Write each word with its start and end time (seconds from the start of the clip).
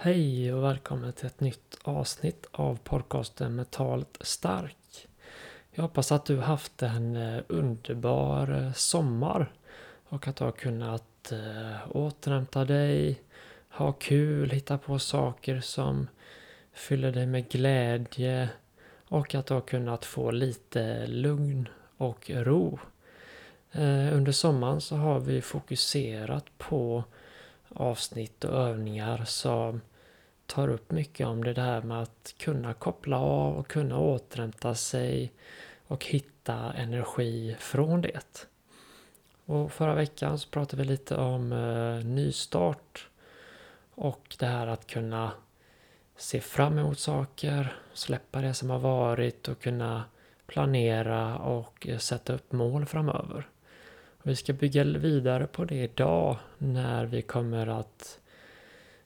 Hej 0.00 0.52
och 0.52 0.64
välkommen 0.64 1.12
till 1.12 1.26
ett 1.26 1.40
nytt 1.40 1.78
avsnitt 1.82 2.46
av 2.50 2.78
podcasten 2.84 3.54
Metalt 3.54 4.18
stark. 4.20 5.08
Jag 5.70 5.82
hoppas 5.82 6.12
att 6.12 6.24
du 6.24 6.38
haft 6.38 6.82
en 6.82 7.16
eh, 7.16 7.42
underbar 7.48 8.50
eh, 8.50 8.72
sommar 8.72 9.52
och 10.08 10.28
att 10.28 10.36
du 10.36 10.44
har 10.44 10.52
kunnat 10.52 11.32
eh, 11.32 11.96
återhämta 11.96 12.64
dig, 12.64 13.22
ha 13.68 13.92
kul, 13.92 14.50
hitta 14.50 14.78
på 14.78 14.98
saker 14.98 15.60
som 15.60 16.08
fyller 16.72 17.12
dig 17.12 17.26
med 17.26 17.48
glädje 17.48 18.48
och 19.08 19.34
att 19.34 19.46
du 19.46 19.54
har 19.54 19.60
kunnat 19.60 20.04
få 20.04 20.30
lite 20.30 21.06
lugn 21.06 21.68
och 21.96 22.30
ro. 22.30 22.78
Under 24.12 24.32
sommaren 24.32 24.80
så 24.80 24.96
har 24.96 25.20
vi 25.20 25.42
fokuserat 25.42 26.44
på 26.58 27.04
avsnitt 27.68 28.44
och 28.44 28.54
övningar 28.58 29.24
som 29.24 29.80
tar 30.48 30.68
upp 30.68 30.90
mycket 30.90 31.26
om 31.26 31.44
det 31.44 31.52
där 31.52 31.82
med 31.82 32.02
att 32.02 32.34
kunna 32.38 32.74
koppla 32.74 33.18
av 33.18 33.56
och 33.56 33.68
kunna 33.68 33.98
återhämta 33.98 34.74
sig 34.74 35.32
och 35.86 36.04
hitta 36.04 36.72
energi 36.72 37.56
från 37.58 38.00
det. 38.00 38.46
Och 39.44 39.72
förra 39.72 39.94
veckan 39.94 40.38
så 40.38 40.48
pratade 40.48 40.82
vi 40.82 40.88
lite 40.88 41.16
om 41.16 41.52
eh, 41.52 42.06
nystart 42.06 43.08
och 43.94 44.36
det 44.38 44.46
här 44.46 44.66
att 44.66 44.86
kunna 44.86 45.32
se 46.16 46.40
fram 46.40 46.78
emot 46.78 46.98
saker, 46.98 47.76
släppa 47.92 48.40
det 48.40 48.54
som 48.54 48.70
har 48.70 48.78
varit 48.78 49.48
och 49.48 49.60
kunna 49.60 50.04
planera 50.46 51.38
och 51.38 51.86
eh, 51.88 51.98
sätta 51.98 52.32
upp 52.32 52.52
mål 52.52 52.86
framöver. 52.86 53.48
Vi 54.22 54.36
ska 54.36 54.52
bygga 54.52 54.84
vidare 54.84 55.46
på 55.46 55.64
det 55.64 55.82
idag 55.82 56.36
när 56.58 57.06
vi 57.06 57.22
kommer 57.22 57.66
att 57.66 58.20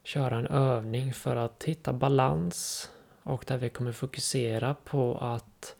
köra 0.04 0.38
en 0.38 0.46
övning 0.46 1.14
för 1.14 1.36
att 1.36 1.64
hitta 1.64 1.92
balans 1.92 2.90
och 3.22 3.44
där 3.46 3.58
vi 3.58 3.68
kommer 3.68 3.92
fokusera 3.92 4.74
på 4.74 5.18
att 5.18 5.76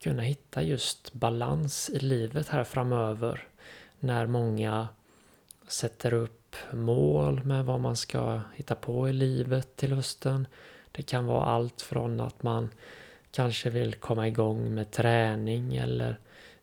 kunna 0.00 0.22
hitta 0.22 0.62
just 0.62 1.12
balans 1.12 1.90
i 1.90 1.98
livet 1.98 2.48
här 2.48 2.64
framöver 2.64 3.48
när 4.00 4.26
många 4.26 4.88
sätter 5.68 6.14
upp 6.14 6.56
mål 6.72 7.44
med 7.44 7.64
vad 7.64 7.80
man 7.80 7.96
ska 7.96 8.40
hitta 8.54 8.74
på 8.74 9.08
i 9.08 9.12
livet 9.12 9.76
till 9.76 9.92
hösten. 9.92 10.46
Det 10.92 11.02
kan 11.02 11.26
vara 11.26 11.44
allt 11.44 11.82
från 11.82 12.20
att 12.20 12.42
man 12.42 12.70
kanske 13.30 13.70
vill 13.70 13.94
komma 13.94 14.28
igång 14.28 14.74
med 14.74 14.90
träning 14.90 15.76
eller 15.76 16.18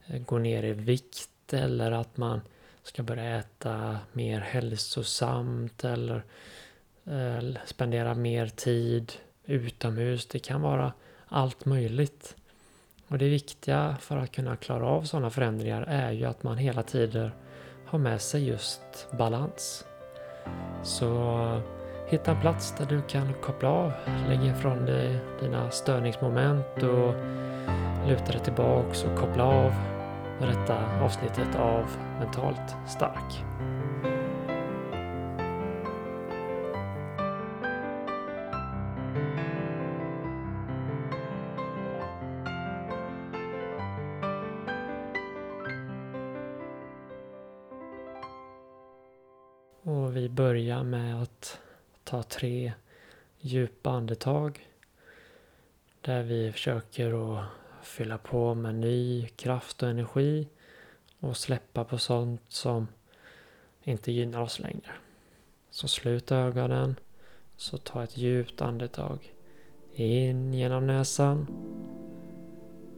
eh, 0.08 0.22
gå 0.22 0.38
ner 0.38 0.64
i 0.64 0.74
vikt 0.74 1.54
eller 1.54 1.92
att 1.92 2.18
man 2.18 2.42
ska 2.84 3.04
börja 3.04 3.38
äta 3.40 4.00
mer 4.14 4.40
hälsosamt 4.40 5.84
eller 5.84 6.24
Eh, 7.06 7.58
spendera 7.66 8.14
mer 8.14 8.48
tid 8.48 9.14
utomhus. 9.46 10.26
Det 10.26 10.40
kan 10.40 10.62
vara 10.62 10.94
allt 11.28 11.66
möjligt. 11.66 12.36
Och 13.08 13.18
det 13.18 13.30
viktiga 13.30 13.96
för 14.00 14.18
att 14.18 14.32
kunna 14.32 14.56
klara 14.56 14.88
av 14.88 15.02
sådana 15.02 15.30
förändringar 15.30 15.82
är 15.82 16.12
ju 16.12 16.26
att 16.26 16.44
man 16.44 16.58
hela 16.58 16.84
tiden 16.84 17.32
har 17.86 18.00
med 18.00 18.22
sig 18.22 18.48
just 18.48 19.08
balans. 19.18 19.86
Så 20.84 21.62
hitta 22.08 22.32
en 22.32 22.42
plats 22.42 22.76
där 22.78 22.86
du 22.86 23.02
kan 23.02 23.34
koppla 23.42 23.70
av, 23.70 23.92
lägga 24.30 24.58
ifrån 24.58 24.86
dig 24.86 25.20
dina 25.42 25.72
störningsmoment 25.72 26.78
och 26.78 27.14
luta 28.08 28.32
dig 28.32 28.42
tillbaks 28.44 29.04
och 29.04 29.18
koppla 29.18 29.44
av 29.44 29.72
med 30.40 30.50
detta 30.50 31.02
avsnittet 31.02 31.56
av 31.56 31.86
Mentalt 32.20 32.76
stark. 32.88 33.44
Tre 52.44 52.74
djupa 53.40 53.90
andetag. 53.90 54.68
Där 56.02 56.24
vi 56.24 56.52
försöker 56.52 57.38
att 57.38 57.46
fylla 57.82 58.18
på 58.18 58.54
med 58.54 58.76
ny 58.76 59.28
kraft 59.28 59.84
och 59.84 59.90
energi 59.90 60.48
och 61.20 61.38
släppa 61.38 61.84
på 61.84 61.98
sånt 61.98 62.42
som 62.48 62.88
inte 63.84 64.12
gynnar 64.12 64.42
oss 64.42 64.60
längre. 64.60 64.92
Så 65.70 65.88
slut 65.88 66.32
ögonen. 66.32 66.96
Så 67.56 67.78
ta 67.78 68.04
ett 68.04 68.18
djupt 68.18 68.62
andetag. 68.62 69.34
In 69.94 70.54
genom 70.54 70.88
näsan 70.88 71.48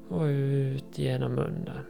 och 0.10 0.24
ut 0.24 0.98
genom 0.98 1.36
munnen. 1.36 1.86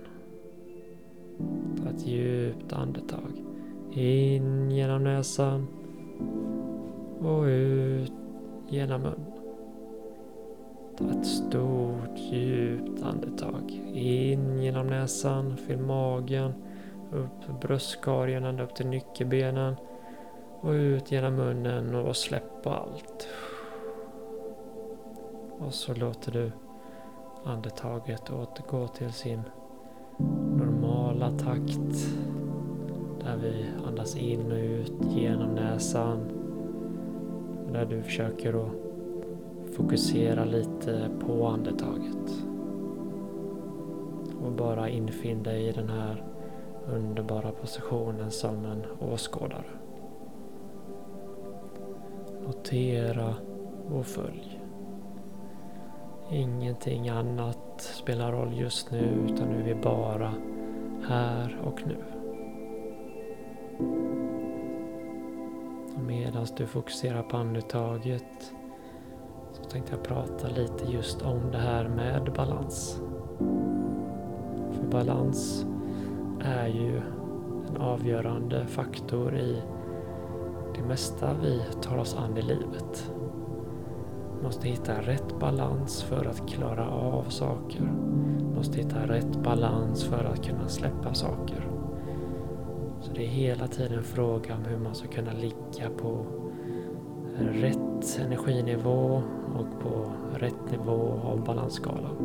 Ta 1.84 1.90
ett 1.90 2.08
djupt 2.08 2.74
andetag. 2.74 3.44
In 3.92 4.72
genom 4.72 5.04
näsan 5.04 5.68
och 7.22 7.44
ut 7.44 8.14
genom 8.68 9.02
munnen. 9.02 9.32
Ta 10.98 11.06
ett 11.20 11.26
stort 11.26 12.18
djupt 12.18 13.04
andetag. 13.04 13.72
In 13.94 14.62
genom 14.62 14.88
näsan, 14.88 15.58
fyll 15.58 15.80
magen, 15.80 16.54
upp 17.12 17.62
bröstkorgen 17.62 18.46
ända 18.46 18.64
upp 18.64 18.76
till 18.76 18.88
nyckelbenen 18.88 19.76
och 20.60 20.72
ut 20.72 21.12
genom 21.12 21.36
munnen 21.36 21.96
och 21.96 22.16
släpp 22.16 22.68
allt. 22.68 23.28
Och 25.60 25.74
så 25.74 25.94
låter 25.94 26.32
du 26.32 26.52
andetaget 27.44 28.30
återgå 28.30 28.88
till 28.88 29.14
sin 29.14 29.42
normala 30.58 31.32
takt. 31.32 32.08
Där 33.24 33.38
vi 33.38 33.66
andas 33.88 34.16
in 34.16 34.52
och 34.52 34.58
ut 34.58 34.94
genom 35.16 35.56
näsan. 35.56 36.35
Där 37.76 37.86
du 37.86 38.04
försöker 38.04 38.54
att 38.54 38.72
fokusera 39.76 40.46
lite 40.46 41.10
på 41.20 41.48
andetaget. 41.48 42.44
Och 44.46 44.52
bara 44.52 44.90
infinn 44.90 45.44
dig 45.44 45.68
i 45.68 45.72
den 45.72 45.90
här 45.90 46.24
underbara 46.88 47.52
positionen 47.52 48.32
som 48.32 48.66
en 48.66 48.86
åskådare. 49.00 49.66
Notera 52.46 53.36
och 53.92 54.06
följ. 54.06 54.62
Ingenting 56.32 57.10
annat 57.10 57.82
spelar 57.82 58.32
roll 58.32 58.54
just 58.54 58.92
nu 58.92 59.28
utan 59.30 59.48
nu 59.50 59.60
är 59.60 59.64
vi 59.64 59.76
bara 59.76 60.34
här 61.08 61.62
och 61.64 61.82
nu. 61.88 62.25
Medan 66.08 66.48
du 66.58 66.66
fokuserar 66.66 67.24
på 67.24 67.38
andetaget 67.38 68.54
så 69.52 69.64
tänkte 69.64 69.92
jag 69.92 70.04
prata 70.04 70.48
lite 70.48 70.92
just 70.92 71.22
om 71.22 71.52
det 71.52 71.58
här 71.58 71.88
med 71.88 72.34
balans. 72.36 73.02
För 74.72 74.84
balans 74.92 75.66
är 76.44 76.68
ju 76.68 76.98
en 77.70 77.78
avgörande 77.78 78.66
faktor 78.68 79.38
i 79.38 79.62
det 80.76 80.82
mesta 80.82 81.34
vi 81.42 81.62
tar 81.82 81.98
oss 81.98 82.16
an 82.16 82.38
i 82.38 82.42
livet. 82.42 83.12
Vi 84.38 84.44
måste 84.44 84.68
hitta 84.68 85.02
rätt 85.02 85.40
balans 85.40 86.04
för 86.04 86.26
att 86.26 86.50
klara 86.50 86.90
av 86.90 87.24
saker. 87.24 87.92
Vi 88.38 88.56
måste 88.56 88.78
hitta 88.78 89.08
rätt 89.08 89.44
balans 89.44 90.04
för 90.04 90.26
att 90.26 90.46
kunna 90.46 90.68
släppa 90.68 91.14
saker. 91.14 91.75
Det 93.16 93.24
är 93.24 93.28
hela 93.28 93.68
tiden 93.68 94.04
fråga 94.04 94.56
om 94.56 94.66
hur 94.66 94.78
man 94.78 94.96
ska 94.96 95.08
kunna 95.08 95.34
ligga 95.34 95.90
på 95.98 96.26
rätt 97.40 98.20
energinivå 98.26 99.24
och 99.56 99.82
på 99.82 100.12
rätt 100.38 100.72
nivå 100.72 101.20
av 101.24 101.44
balansskalan. 101.44 102.16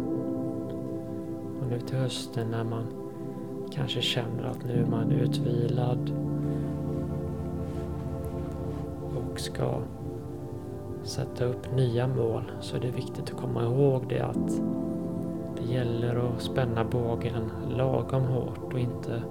Och 1.60 1.66
nu 1.70 1.80
till 1.80 1.96
hösten 1.96 2.50
när 2.50 2.64
man 2.64 2.86
kanske 3.72 4.00
känner 4.00 4.44
att 4.44 4.64
nu 4.64 4.82
är 4.82 4.86
man 4.86 5.12
utvilad 5.12 6.12
och 9.16 9.40
ska 9.40 9.80
sätta 11.02 11.44
upp 11.44 11.74
nya 11.76 12.06
mål 12.06 12.52
så 12.60 12.76
är 12.76 12.80
det 12.80 12.90
viktigt 12.90 13.30
att 13.30 13.40
komma 13.40 13.64
ihåg 13.64 14.04
det 14.08 14.20
att 14.20 14.60
det 15.56 15.72
gäller 15.72 16.16
att 16.16 16.42
spänna 16.42 16.84
bågen 16.84 17.50
lagom 17.76 18.22
hårt 18.22 18.72
och 18.72 18.80
inte 18.80 19.22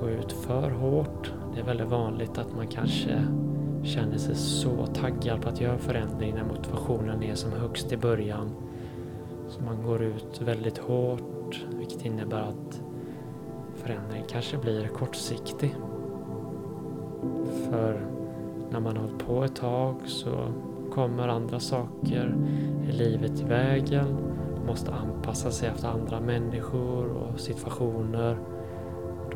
gå 0.00 0.10
ut 0.10 0.32
för 0.32 0.70
hårt. 0.70 1.32
Det 1.54 1.60
är 1.60 1.64
väldigt 1.64 1.88
vanligt 1.88 2.38
att 2.38 2.56
man 2.56 2.66
kanske 2.66 3.24
känner 3.84 4.18
sig 4.18 4.34
så 4.34 4.86
taggad 4.86 5.42
på 5.42 5.48
att 5.48 5.60
göra 5.60 5.78
förändring 5.78 6.34
när 6.34 6.44
motivationen 6.44 7.22
är 7.22 7.34
som 7.34 7.52
högst 7.52 7.92
i 7.92 7.96
början. 7.96 8.50
Så 9.48 9.62
man 9.62 9.82
går 9.82 10.02
ut 10.02 10.40
väldigt 10.40 10.78
hårt 10.78 11.64
vilket 11.78 12.04
innebär 12.04 12.40
att 12.40 12.82
förändringen 13.74 14.26
kanske 14.28 14.56
blir 14.56 14.88
kortsiktig. 14.88 15.74
För 17.70 18.00
när 18.70 18.80
man 18.80 18.96
har 18.96 19.02
hållit 19.02 19.26
på 19.26 19.44
ett 19.44 19.56
tag 19.56 19.94
så 20.06 20.52
kommer 20.92 21.28
andra 21.28 21.60
saker 21.60 22.36
i 22.88 22.92
livet 22.92 23.40
i 23.40 23.44
vägen. 23.44 24.06
Man 24.56 24.66
måste 24.66 24.92
anpassa 24.92 25.50
sig 25.50 25.68
efter 25.68 25.88
andra 25.88 26.20
människor 26.20 27.06
och 27.06 27.40
situationer. 27.40 28.38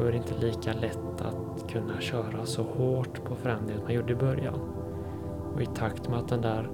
Då 0.02 0.08
är 0.08 0.12
det 0.12 0.18
inte 0.18 0.46
lika 0.46 0.72
lätt 0.72 1.20
att 1.20 1.70
kunna 1.70 2.00
köra 2.00 2.46
så 2.46 2.62
hårt 2.62 3.24
på 3.24 3.34
förändringen 3.34 3.76
som 3.76 3.84
man 3.84 3.94
gjorde 3.94 4.12
i 4.12 4.16
början. 4.16 4.60
Och 5.54 5.62
i 5.62 5.66
takt 5.66 6.08
med 6.08 6.18
att 6.18 6.28
den 6.28 6.40
där 6.40 6.70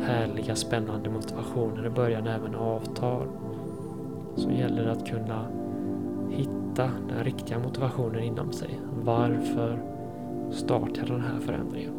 härliga 0.00 0.56
spännande 0.56 1.10
motivationen 1.10 1.86
i 1.86 1.90
början 1.90 2.26
även 2.26 2.54
avtar 2.54 3.26
så 4.36 4.50
gäller 4.50 4.84
det 4.84 4.92
att 4.92 5.08
kunna 5.08 5.46
hitta 6.30 6.90
den 7.08 7.24
riktiga 7.24 7.58
motivationen 7.58 8.22
inom 8.22 8.52
sig. 8.52 8.80
Varför 9.02 9.82
startar 10.50 11.06
den 11.06 11.20
här 11.20 11.40
förändringen? 11.40 11.94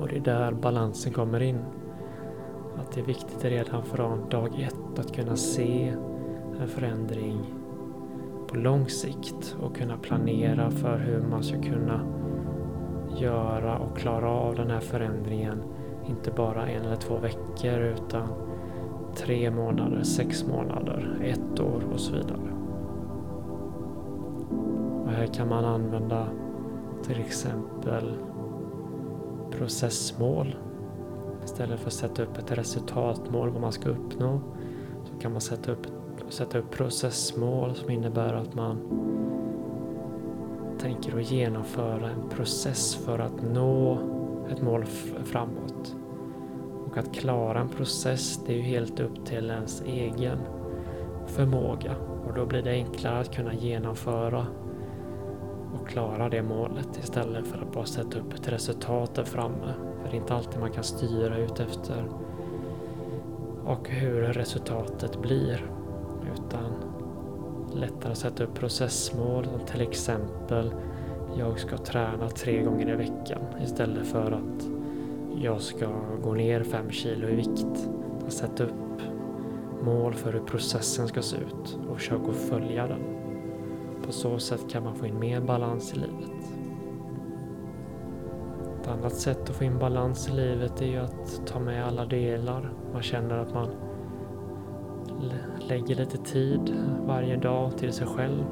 Och 0.00 0.08
det 0.08 0.16
är 0.16 0.20
där 0.20 0.52
balansen 0.52 1.12
kommer 1.12 1.42
in. 1.42 1.58
Att 2.78 2.92
det 2.92 3.00
är 3.00 3.04
viktigt 3.04 3.44
redan 3.44 3.82
från 3.82 4.28
dag 4.28 4.60
ett 4.60 4.98
att 4.98 5.16
kunna 5.16 5.36
se 5.36 5.94
en 6.60 6.68
förändring 6.68 7.40
på 8.56 8.60
lång 8.62 8.88
sikt 8.88 9.56
och 9.62 9.76
kunna 9.76 9.96
planera 9.96 10.70
för 10.70 10.98
hur 10.98 11.22
man 11.22 11.42
ska 11.42 11.62
kunna 11.62 12.00
göra 13.16 13.78
och 13.78 13.98
klara 13.98 14.30
av 14.30 14.54
den 14.54 14.70
här 14.70 14.80
förändringen. 14.80 15.62
Inte 16.06 16.30
bara 16.30 16.68
en 16.68 16.84
eller 16.84 16.96
två 16.96 17.16
veckor 17.16 17.78
utan 17.78 18.28
tre 19.14 19.50
månader, 19.50 20.02
sex 20.02 20.46
månader, 20.46 21.18
ett 21.24 21.60
år 21.60 21.82
och 21.92 22.00
så 22.00 22.12
vidare. 22.12 22.52
Och 25.04 25.10
här 25.10 25.26
kan 25.26 25.48
man 25.48 25.64
använda 25.64 26.26
till 27.02 27.20
exempel 27.20 28.12
processmål. 29.50 30.56
Istället 31.44 31.80
för 31.80 31.86
att 31.86 31.92
sätta 31.92 32.22
upp 32.22 32.38
ett 32.38 32.52
resultatmål 32.52 33.50
vad 33.50 33.60
man 33.60 33.72
ska 33.72 33.88
uppnå 33.88 34.40
så 35.04 35.20
kan 35.20 35.32
man 35.32 35.40
sätta 35.40 35.72
upp, 35.72 35.86
sätta 36.28 36.58
upp 36.58 36.70
processmål 36.70 37.74
som 37.74 37.90
innebär 37.90 38.34
att 38.34 38.54
man 38.54 38.78
tänker 40.78 41.18
att 41.18 41.30
genomföra 41.30 42.10
en 42.10 42.28
process 42.28 42.94
för 42.94 43.18
att 43.18 43.42
nå 43.42 43.98
ett 44.50 44.62
mål 44.62 44.84
framåt. 45.24 45.96
Och 46.86 46.98
att 46.98 47.14
klara 47.14 47.60
en 47.60 47.68
process 47.68 48.40
det 48.46 48.52
är 48.52 48.56
ju 48.56 48.62
helt 48.62 49.00
upp 49.00 49.26
till 49.26 49.50
ens 49.50 49.82
egen 49.82 50.38
förmåga 51.26 51.96
och 52.26 52.34
då 52.34 52.46
blir 52.46 52.62
det 52.62 52.70
enklare 52.70 53.20
att 53.20 53.34
kunna 53.34 53.54
genomföra 53.54 54.46
och 55.80 55.88
klara 55.88 56.28
det 56.28 56.42
målet 56.42 56.98
istället 56.98 57.46
för 57.46 57.58
att 57.58 57.72
bara 57.72 57.86
sätta 57.86 58.18
upp 58.18 58.34
ett 58.34 58.48
resultat 58.48 59.14
där 59.14 59.24
framme. 59.24 59.74
För 60.02 60.10
det 60.10 60.16
är 60.16 60.20
inte 60.20 60.34
alltid 60.34 60.60
man 60.60 60.72
kan 60.72 60.84
styra 60.84 61.38
ut 61.38 61.60
efter 61.60 62.08
och 63.64 63.88
hur 63.88 64.22
resultatet 64.22 65.22
blir. 65.22 65.75
Utan 66.36 66.72
lättare 67.74 68.12
att 68.12 68.18
sätta 68.18 68.44
upp 68.44 68.54
processmål 68.54 69.44
som 69.44 69.66
till 69.66 69.80
exempel 69.80 70.74
jag 71.38 71.58
ska 71.60 71.76
träna 71.76 72.28
tre 72.28 72.62
gånger 72.62 72.92
i 72.92 72.96
veckan 72.96 73.42
istället 73.62 74.06
för 74.06 74.32
att 74.32 74.68
jag 75.42 75.60
ska 75.60 75.86
gå 76.22 76.34
ner 76.34 76.62
fem 76.62 76.90
kilo 76.90 77.28
i 77.28 77.34
vikt. 77.34 77.88
Att 78.26 78.32
sätta 78.32 78.64
upp 78.64 79.02
mål 79.82 80.14
för 80.14 80.32
hur 80.32 80.40
processen 80.40 81.08
ska 81.08 81.22
se 81.22 81.36
ut 81.36 81.78
och 81.90 81.98
försöka 81.98 82.32
följa 82.32 82.86
den. 82.86 83.00
På 84.06 84.12
så 84.12 84.38
sätt 84.38 84.70
kan 84.70 84.84
man 84.84 84.94
få 84.94 85.06
in 85.06 85.18
mer 85.18 85.40
balans 85.40 85.92
i 85.92 85.96
livet. 85.96 86.52
Ett 88.80 88.88
annat 88.88 89.14
sätt 89.14 89.50
att 89.50 89.56
få 89.56 89.64
in 89.64 89.78
balans 89.78 90.28
i 90.28 90.32
livet 90.32 90.82
är 90.82 90.86
ju 90.86 90.98
att 90.98 91.46
ta 91.46 91.58
med 91.58 91.86
alla 91.86 92.04
delar. 92.04 92.72
Man 92.92 93.02
känner 93.02 93.38
att 93.38 93.54
man 93.54 93.68
lägger 95.68 95.94
lite 95.94 96.16
tid 96.16 96.74
varje 97.06 97.36
dag 97.36 97.78
till 97.78 97.92
sig 97.92 98.06
själv. 98.06 98.44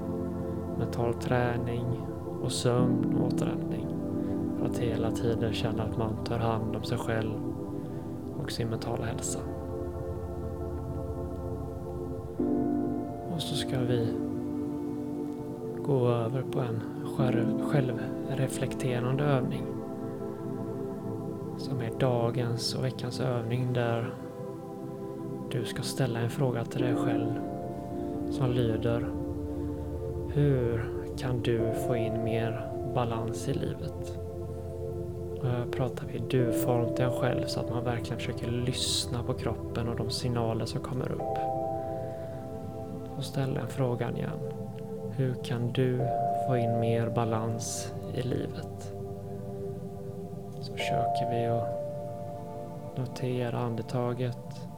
Mental 0.79 1.15
träning 1.15 1.85
och 2.43 2.53
sömn 2.53 3.15
och 3.15 3.27
återhämtning. 3.27 3.87
För 4.59 4.67
att 4.67 4.79
hela 4.79 5.11
tiden 5.11 5.53
känna 5.53 5.83
att 5.83 5.99
man 5.99 6.25
tar 6.25 6.39
hand 6.39 6.77
om 6.77 6.83
sig 6.83 6.99
själv 6.99 7.33
och 8.43 8.53
sin 8.53 8.69
mentala 8.69 9.05
hälsa. 9.05 9.39
Och 13.35 13.43
så 13.43 13.55
ska 13.55 13.81
vi 13.81 14.09
gå 15.83 16.09
över 16.09 16.43
på 16.43 16.61
en 16.61 16.81
självreflekterande 17.71 19.25
övning. 19.25 19.67
Som 21.57 21.81
är 21.81 21.91
dagens 21.99 22.75
och 22.75 22.85
veckans 22.85 23.21
övning 23.21 23.73
där 23.73 24.15
du 25.55 25.65
ska 25.65 25.83
ställa 25.83 26.21
en 26.21 26.31
fråga 26.31 26.65
till 26.65 26.83
dig 26.83 26.95
själv 26.95 27.33
som 28.31 28.51
lyder 28.51 29.07
Hur 30.33 30.85
kan 31.19 31.43
du 31.43 31.73
få 31.87 31.97
in 31.97 32.25
mer 32.25 32.71
balans 32.95 33.49
i 33.49 33.55
livet? 33.55 34.19
Och 35.41 35.47
här 35.47 35.67
pratar 35.67 36.07
vi 36.13 36.19
du-form 36.19 36.95
till 36.95 37.05
en 37.05 37.11
själv 37.11 37.47
så 37.47 37.61
att 37.61 37.71
man 37.71 37.85
verkligen 37.85 38.19
försöker 38.19 38.51
lyssna 38.51 39.23
på 39.23 39.35
kroppen 39.35 39.89
och 39.89 39.97
de 39.97 40.11
signaler 40.11 40.65
som 40.65 40.81
kommer 40.81 41.13
upp. 41.13 41.39
Och 43.17 43.25
ställ 43.25 43.55
den 43.55 43.69
frågan 43.69 44.17
igen. 44.17 44.41
Hur 45.11 45.35
kan 45.35 45.73
du 45.73 46.01
få 46.49 46.57
in 46.57 46.81
mer 46.81 47.11
balans 47.11 47.93
i 48.15 48.23
livet? 48.23 48.95
Så 50.61 50.73
försöker 50.73 51.31
vi 51.31 51.47
att 51.47 52.99
notera 52.99 53.59
andetaget. 53.59 54.69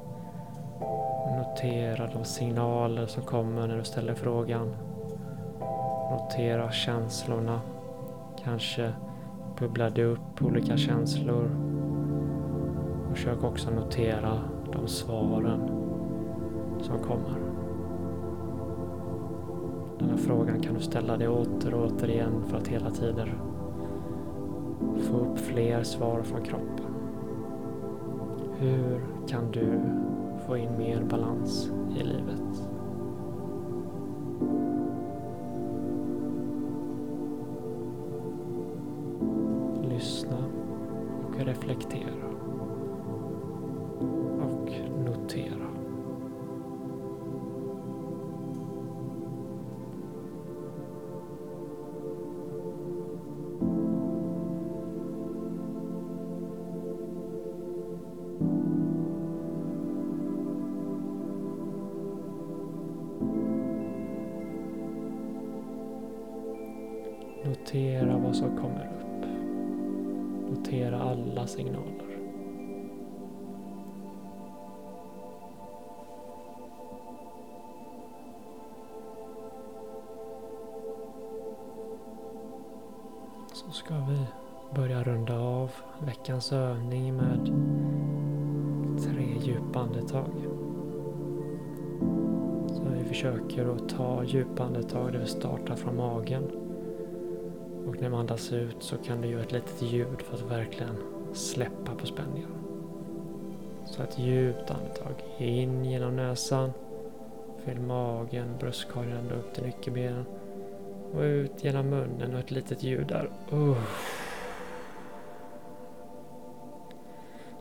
Notera 1.36 2.06
de 2.06 2.24
signaler 2.24 3.06
som 3.06 3.22
kommer 3.22 3.66
när 3.66 3.76
du 3.76 3.84
ställer 3.84 4.14
frågan. 4.14 4.74
Notera 6.10 6.70
känslorna. 6.72 7.60
Kanske 8.44 8.92
bubblar 9.58 9.90
det 9.90 10.04
upp 10.04 10.42
olika 10.42 10.76
känslor. 10.76 11.50
Försök 13.10 13.44
också 13.44 13.70
notera 13.70 14.40
de 14.72 14.88
svaren 14.88 15.70
som 16.80 16.98
kommer. 16.98 17.38
Den 19.98 20.10
här 20.10 20.16
frågan 20.16 20.60
kan 20.60 20.74
du 20.74 20.80
ställa 20.80 21.16
dig 21.16 21.28
åter 21.28 21.74
och 21.74 21.86
åter 21.86 22.10
igen 22.10 22.42
för 22.46 22.56
att 22.56 22.68
hela 22.68 22.90
tiden 22.90 23.28
få 25.00 25.16
upp 25.16 25.38
fler 25.38 25.82
svar 25.82 26.22
från 26.22 26.42
kroppen. 26.42 26.86
Hur 28.58 29.00
kan 29.28 29.50
du 29.50 29.80
få 30.46 30.56
in 30.56 30.78
mer 30.78 31.00
balans 31.00 31.70
i 32.00 32.02
livet? 32.02 32.68
Lyssna 39.90 40.44
och 41.26 41.46
reflektera. 41.46 42.26
Och 44.40 44.72
notera. 45.04 45.85
Notera 67.46 68.18
vad 68.18 68.36
som 68.36 68.56
kommer 68.56 68.90
upp. 69.00 69.26
Notera 70.50 71.00
alla 71.00 71.46
signaler. 71.46 72.18
Så 83.52 83.70
ska 83.70 83.94
vi 83.94 84.26
börja 84.74 85.02
runda 85.02 85.38
av 85.38 85.70
veckans 86.06 86.52
övning 86.52 87.16
med 87.16 87.46
tre 89.02 89.26
djupa 89.40 89.80
andetag. 89.80 90.30
Så 92.68 92.82
vi 92.98 93.04
försöker 93.04 93.66
att 93.66 93.88
ta 93.88 94.24
djupa 94.24 94.64
andetag 94.64 95.12
där 95.12 95.18
vi 95.18 95.26
startar 95.26 95.76
från 95.76 95.96
magen. 95.96 96.65
Och 97.86 98.00
när 98.00 98.08
man 98.08 98.20
andas 98.20 98.52
ut 98.52 98.76
så 98.78 98.96
kan 98.96 99.20
du 99.20 99.28
göra 99.28 99.42
ett 99.42 99.52
litet 99.52 99.82
ljud 99.82 100.22
för 100.22 100.34
att 100.34 100.50
verkligen 100.50 100.96
släppa 101.32 101.94
på 101.94 102.06
spänningen. 102.06 102.50
Så 103.86 104.02
ett 104.02 104.18
djupt 104.18 104.70
andetag 104.70 105.14
in 105.38 105.84
genom 105.84 106.16
näsan. 106.16 106.72
Fyll 107.64 107.80
magen, 107.80 108.56
bröstkorgen 108.58 109.16
ända 109.16 109.34
upp 109.34 109.54
till 109.54 109.64
nyckelbenen. 109.64 110.24
Och 111.14 111.20
ut 111.20 111.64
genom 111.64 111.90
munnen 111.90 112.34
och 112.34 112.40
ett 112.40 112.50
litet 112.50 112.82
ljud 112.82 113.06
där. 113.06 113.30
Uh. 113.52 113.78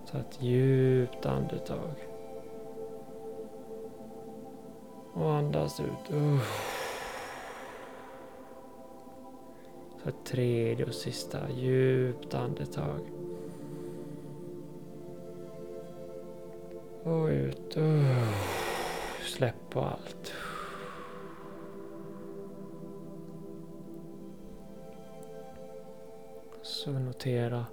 Så 0.06 0.18
ett 0.18 0.42
djupt 0.42 1.26
andetag. 1.26 2.08
Och 5.14 5.34
andas 5.34 5.80
ut. 5.80 6.14
Uh. 6.14 6.40
Ta 10.06 10.12
ett 10.12 10.26
tredje 10.26 10.86
och 10.86 10.94
sista 10.94 11.50
djupt 11.52 12.34
andetag. 12.34 13.00
Och 17.04 17.26
ut. 17.26 17.78
Släpp 19.24 19.70
på 19.70 19.82
allt. 19.82 20.34
Så 26.62 26.92
notera 26.92 27.66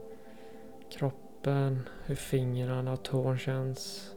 kroppen, 0.90 1.88
hur 2.04 2.14
fingrarna 2.14 2.92
och 2.92 3.02
tån 3.02 3.38
känns. 3.38 4.14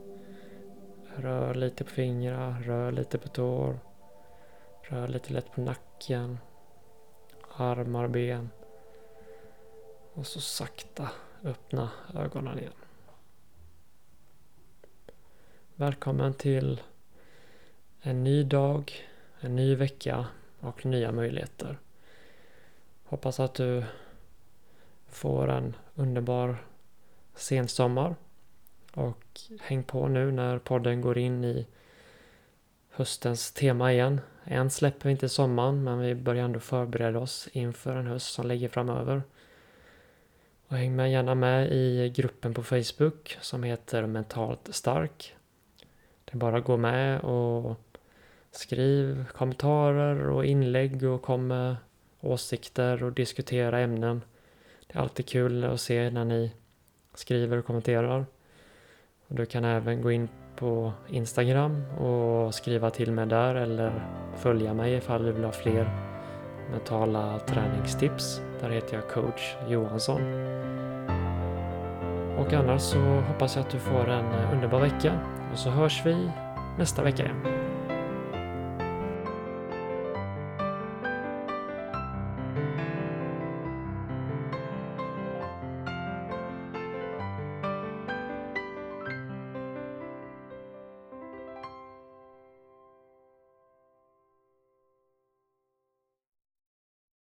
Rör 1.15 1.53
lite 1.53 1.83
på 1.83 1.89
fingrar, 1.89 2.61
rör 2.61 2.91
lite 2.91 3.17
på 3.17 3.27
tår. 3.27 3.79
Rör 4.81 5.07
lite 5.07 5.33
lätt 5.33 5.51
på 5.51 5.61
nacken. 5.61 6.37
Armar, 7.57 8.07
ben. 8.07 8.49
Och 10.13 10.27
så 10.27 10.41
sakta 10.41 11.09
öppna 11.43 11.89
ögonen 12.15 12.59
igen. 12.59 12.73
Välkommen 15.75 16.33
till 16.33 16.81
en 18.01 18.23
ny 18.23 18.43
dag, 18.43 18.93
en 19.39 19.55
ny 19.55 19.75
vecka 19.75 20.25
och 20.59 20.85
nya 20.85 21.11
möjligheter. 21.11 21.77
Hoppas 23.03 23.39
att 23.39 23.53
du 23.53 23.83
får 25.07 25.47
en 25.47 25.75
underbar 25.95 26.57
sensommar. 27.35 28.15
Och 28.93 29.41
häng 29.61 29.83
på 29.83 30.07
nu 30.07 30.31
när 30.31 30.59
podden 30.59 31.01
går 31.01 31.17
in 31.17 31.43
i 31.43 31.67
höstens 32.89 33.51
tema 33.51 33.93
igen. 33.93 34.21
Än 34.47 34.69
släpper 34.69 35.05
vi 35.05 35.11
inte 35.11 35.29
sommaren 35.29 35.83
men 35.83 35.99
vi 35.99 36.15
börjar 36.15 36.45
ändå 36.45 36.59
förbereda 36.59 37.19
oss 37.19 37.49
inför 37.51 37.95
en 37.95 38.07
höst 38.07 38.33
som 38.33 38.47
ligger 38.47 38.69
framöver. 38.69 39.23
Och 40.67 40.77
häng 40.77 40.95
med 40.95 41.11
gärna 41.11 41.35
med 41.35 41.71
i 41.71 42.13
gruppen 42.15 42.53
på 42.53 42.63
Facebook 42.63 43.37
som 43.41 43.63
heter 43.63 44.05
Mentalt 44.05 44.75
Stark. 44.75 45.35
Det 46.25 46.33
är 46.33 46.37
bara 46.37 46.57
att 46.57 46.65
gå 46.65 46.77
med 46.77 47.21
och 47.21 47.75
skriv 48.51 49.25
kommentarer 49.27 50.29
och 50.29 50.45
inlägg 50.45 51.03
och 51.03 51.21
kom 51.21 51.47
med 51.47 51.75
åsikter 52.19 53.03
och 53.03 53.11
diskutera 53.11 53.79
ämnen. 53.79 54.21
Det 54.87 54.97
är 54.97 55.01
alltid 55.01 55.27
kul 55.27 55.63
att 55.63 55.81
se 55.81 56.09
när 56.09 56.25
ni 56.25 56.51
skriver 57.13 57.57
och 57.57 57.65
kommenterar. 57.65 58.25
Och 59.27 59.35
du 59.35 59.45
kan 59.45 59.65
även 59.65 60.01
gå 60.01 60.11
in 60.11 60.29
på 60.55 60.93
Instagram 61.07 61.85
och 61.97 62.55
skriva 62.55 62.89
till 62.89 63.11
mig 63.11 63.25
där 63.25 63.55
eller 63.55 63.91
följa 64.35 64.73
mig 64.73 64.93
ifall 64.93 65.23
du 65.23 65.31
vill 65.31 65.43
ha 65.43 65.51
fler 65.51 65.89
mentala 66.71 67.39
träningstips. 67.39 68.41
Där 68.61 68.69
heter 68.69 68.95
jag 68.95 69.09
coach 69.09 69.55
Johansson. 69.67 70.21
Och 72.37 72.53
annars 72.53 72.81
så 72.81 72.99
hoppas 72.99 73.55
jag 73.55 73.65
att 73.65 73.71
du 73.71 73.79
får 73.79 74.09
en 74.09 74.53
underbar 74.53 74.79
vecka 74.79 75.19
och 75.51 75.59
så 75.59 75.69
hörs 75.69 76.01
vi 76.05 76.31
nästa 76.77 77.03
vecka 77.03 77.23
igen. 77.23 77.64